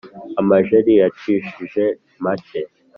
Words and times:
Amajeri 0.41 0.93
acishije 1.07 1.85
make 2.23 2.61